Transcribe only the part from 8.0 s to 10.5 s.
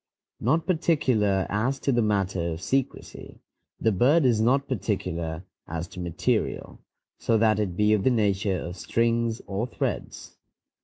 the nature of strings or threads.